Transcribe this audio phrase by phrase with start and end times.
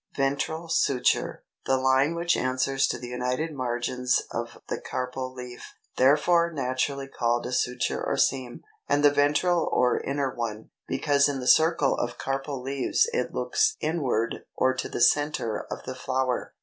[0.15, 6.51] VENTRAL SUTURE, the line which answers to the united margins of the carpel leaf, therefore
[6.51, 11.47] naturally called a suture or seam, and the ventral or inner one, because in the
[11.47, 16.55] circle of carpel leaves it looks inward or to the centre of the flower.